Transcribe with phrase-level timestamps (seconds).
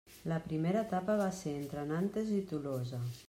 [0.29, 3.07] La primera etapa va ser entre Nantes i Tolosa.